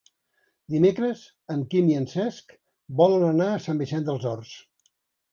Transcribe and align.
Dimecres 0.75 1.19
en 1.55 1.59
Quim 1.73 1.91
i 1.91 1.97
en 1.97 2.07
Cesc 2.13 2.55
volen 3.01 3.25
anar 3.27 3.51
a 3.51 3.59
Sant 3.67 3.83
Vicenç 3.83 4.07
dels 4.09 4.25
Horts. 4.31 4.55